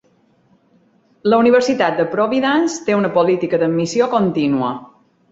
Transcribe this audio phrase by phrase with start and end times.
[1.33, 4.71] La Universitat de Providence té una política d'admissió continua.